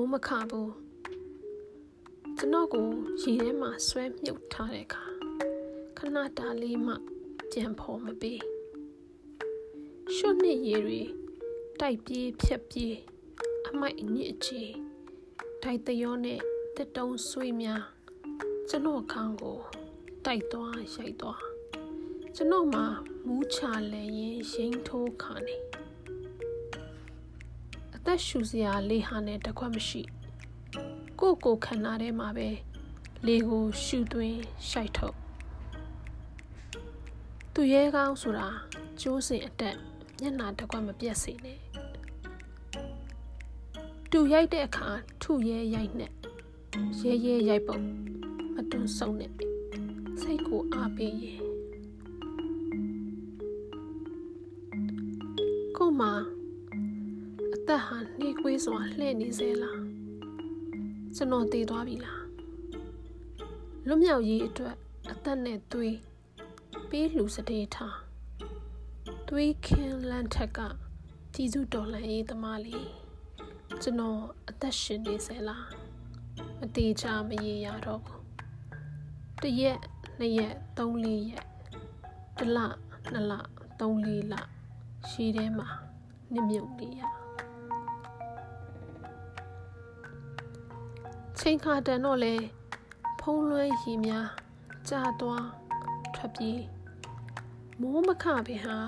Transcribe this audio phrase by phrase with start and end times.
[0.00, 0.72] မိုးမခဘူး
[2.38, 2.86] ကျွန်တော်ကို
[3.22, 5.04] ရေထဲမှာဆွဲမြုပ်ထားတဲ့အခါ
[5.98, 6.94] ခဏတားလေးမှ
[7.52, 8.40] ကြံဖော်မပေး
[10.14, 11.00] ရှုပ်နှစ်ရေတွေ
[11.80, 12.96] တိုက်ပြေးဖြက်ပြေး
[13.68, 14.70] အမိုက်အညစ်အကြေး
[15.62, 16.40] တိုက်တရောနဲ့
[16.76, 17.82] တက်တုံးဆွေးများ
[18.68, 19.58] ကျွန်တော်ခေါင်းကို
[20.24, 21.42] တိုက်သွားရိုက်သွား
[22.36, 22.86] ကျွန်တော်မှာ
[23.26, 23.60] မူးချ
[23.92, 25.69] လဲရင်ရိမ့်ထိုးခါနေအ
[28.12, 30.02] သက်ရှူစရာလေဟာနဲ့တကွက်မရှိ
[31.20, 32.48] ကိုကိုခန္ဓာထဲမှာပဲ
[33.26, 35.16] လေကိုရှူသွင်းရှိုက်ထုတ်
[37.54, 38.48] သူရဲကောင်းဆိုတာ
[39.00, 39.76] ကျိုးစင်အတက်
[40.20, 41.58] မျက်နာတကွက်မပြတ်စေနဲ့
[44.10, 44.88] တူရိုက်တဲ့အခါ
[45.22, 46.12] ထုရဲရိုက်နဲ့
[47.00, 47.78] ရဲရဲရိုက်ပုံ
[48.54, 49.32] မတွန်းဆုံးနဲ့
[50.20, 51.40] စိတ်ကိုအားပေးရင်
[55.78, 56.39] ကိုမအ
[57.70, 59.80] သက်ဟာနှေးကွေးစွာလှည့်နေစေလား
[61.16, 62.24] ကျွန်တော်တည်သွားပြီလား
[63.86, 64.76] လွတ်မြောက်ရေးအတွက်
[65.12, 65.96] အသက်နဲ့သွေး
[66.90, 67.98] ပေးလှူစတဲ့ထား
[69.28, 70.58] သွေးခင်းလန့်ထက်က
[71.34, 72.86] ကြီးစုတော်လှန်ရေးသမားလေး
[73.82, 75.66] ကျွန်တော်အသက်ရှင်နေစေလား
[76.58, 78.24] မတေချာမရေရတော့ဘူး
[79.42, 79.78] တရက်
[80.18, 81.46] နှစ်ရက်သုံးလေးရက်
[82.38, 82.58] တလ
[83.12, 83.32] နှစ်လ
[83.80, 84.34] သုံးလေးလ
[85.08, 85.68] ရှိထဲမှာ
[86.32, 87.19] နစ်မြုပ်နေရ
[91.42, 92.34] ချိန်ခါတန်တော့လေ
[93.20, 94.28] ဖုံးလွှဲရီများ
[94.88, 95.46] ကြာသွား
[96.14, 96.62] ထွက်ပြေး
[97.80, 98.78] မိုးမခပင်ဟာ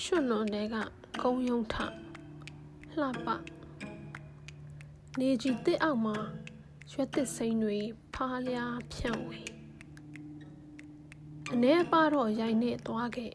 [0.00, 0.76] ရွှွလွန်တဲ့က
[1.22, 1.74] ကုံယုံထ
[2.98, 3.28] လှပ
[5.18, 6.16] နေကြီးတစ်အောက်မှာ
[6.92, 7.78] ရွက်တစ်စိမ့်တွေ
[8.14, 9.40] ဖားလျားဖြန့်ဝေ
[11.52, 13.32] အနေပါတော့ရိုက်နေသွားခဲ့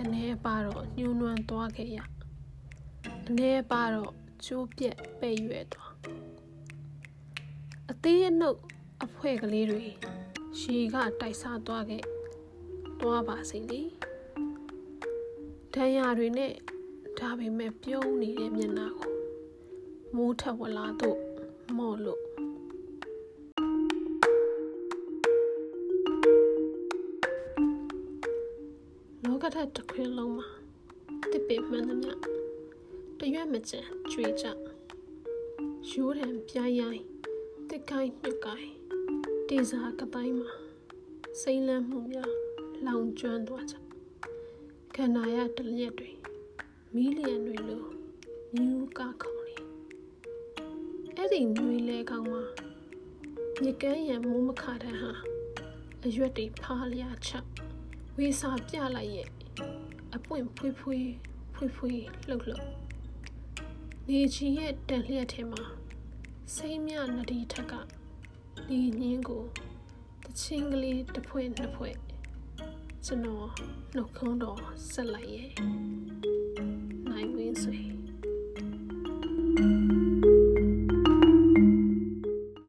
[0.00, 1.98] အနေပါတော့ညှိုးနွမ်းသွားခဲ့ရ
[3.28, 4.12] အနေပါတော့
[4.44, 5.85] ကျိုးပြက်ပဲ့ရွယ်သွား
[7.92, 8.58] အသေးအနှုတ်
[9.04, 9.84] အဖွဲကလေးတွေ
[10.58, 12.04] ရှည်ကတိုက်စားသွားခဲ့
[13.00, 13.82] သွားပါစေလေ
[15.74, 16.52] ဒဏ်ရာတွေနဲ့
[17.18, 19.12] ဒါပေမဲ့ပြုံးနေတဲ့မျက်နှာကို
[20.14, 21.18] မိုးထက်ဝလာတော့
[21.76, 22.22] မော့လို့
[29.24, 30.48] လောကထက်တစ်ခွင်းလုံးမှာ
[31.30, 32.12] တစ်ပင်မှန်သမျှ
[33.20, 34.46] တရွက်မကျန်ကြွေကြ
[35.90, 37.15] ရိုးတံပြိုင်ရိုင်း
[37.72, 38.72] တစ်ကိုင်းနှစ်ကိုင်း
[39.48, 40.52] တေစာကတိုင်းမှာ
[41.40, 42.32] စိမ့်လန်းမှုများ
[42.86, 43.76] လောင်ကျွမ်းသွားကြ
[44.94, 46.10] ခန္ဓာရတလျက်တွေ
[46.94, 47.84] မီးလျံတွေလို
[48.54, 49.54] မြူးကခေါင်နေ
[51.16, 52.42] အဲ့ဒီနွေလဲကောင်းမှာ
[53.60, 55.12] မြကန်းရံမိုးမခတဲ့ဟာ
[56.04, 57.30] အရွက်တွေဖားလျာချ
[58.16, 59.28] ဝေစာပြလိုက်ရဲ့
[60.14, 61.10] အပွင့်ဖွေးဖွေး
[61.54, 62.66] ဖွေးဖွေးလှုပ်လှုပ်
[64.08, 65.64] နေချီရဲ့တန်လျက်ထဲမှာ
[66.54, 67.72] စိမ့်မြနဒီထက်က
[68.68, 69.44] ဒီညင်းကို
[70.24, 71.96] တချင်းကလေးတစ်ဖွဲ့နှစ်ဖွဲ့
[73.04, 73.48] ကျွန်တော်
[73.94, 74.60] နှုတ်ခုံးတော်
[74.92, 75.50] ဆက်လိုက်ရဲ့
[77.10, 77.85] နိုင်ဝင်းဆွေ